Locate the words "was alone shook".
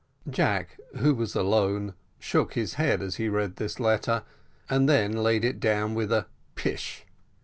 1.13-2.53